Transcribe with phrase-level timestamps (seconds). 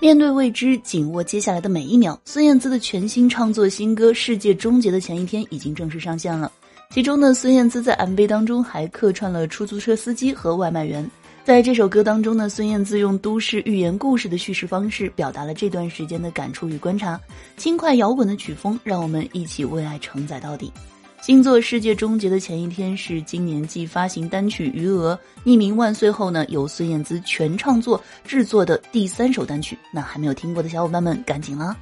[0.00, 2.20] 面对未知，紧握接下来的每一秒。
[2.24, 6.50] 孙燕姿的全新创作新歌《世界终结的前一天》已经正式上线了。
[6.90, 11.08] 其中呢，孙燕姿在 MV 当中还客串了出租车司机和外卖员。
[11.44, 17.18] 在这首歌当中呢，孙燕姿用都市寓言故事的叙事方式，表达了这段时间的感触与观察。
[17.56, 20.72] 轻快摇滚的曲风，让我们一起为爱承载到底。
[21.24, 25.18] 星座《世界终结的前一天》是今年继发行单曲《余额》
[25.48, 29.74] 《匿名万岁》后呢，由孙燕姿全创作制作的第三首单曲。
[29.90, 31.74] 那还没有听过的小伙伴们，赶紧了！